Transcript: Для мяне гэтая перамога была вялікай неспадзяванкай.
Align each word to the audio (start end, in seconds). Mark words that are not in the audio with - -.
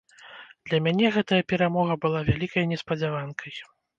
Для 0.69 0.79
мяне 0.85 1.11
гэтая 1.17 1.39
перамога 1.53 1.97
была 2.05 2.23
вялікай 2.31 2.65
неспадзяванкай. 2.75 3.63